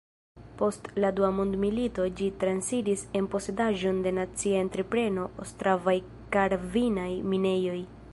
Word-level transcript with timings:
Post 0.59 0.87
la 1.03 1.09
dua 1.17 1.27
mondmilito 1.39 2.07
ĝi 2.21 2.29
transiris 2.43 3.03
en 3.19 3.27
posedaĵon 3.35 3.99
de 4.07 4.15
nacia 4.21 4.63
entrepreno 4.69 5.27
Ostravaj-karvinaj 5.45 7.09
minejoj. 7.35 7.79